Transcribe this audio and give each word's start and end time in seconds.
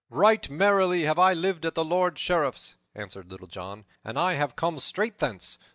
"Right 0.09 0.49
merrily 0.49 1.03
have 1.03 1.19
I 1.19 1.33
lived 1.33 1.63
at 1.63 1.75
the 1.75 1.85
Lord 1.85 2.17
Sheriff's," 2.17 2.73
answered 2.95 3.29
Little 3.29 3.45
John, 3.45 3.85
"and 4.03 4.17
I 4.17 4.33
have 4.33 4.55
come 4.55 4.79
straight 4.79 5.19
thence. 5.19 5.59